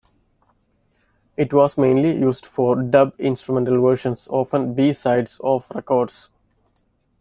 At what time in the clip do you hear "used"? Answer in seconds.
2.19-2.47